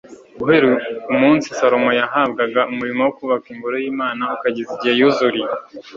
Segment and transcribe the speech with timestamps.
[0.39, 0.67] guhera
[1.13, 5.49] umunsi salomo yahabwaga umurimo wo kubaka ingoro y'imana ukageza igihe yuzuriye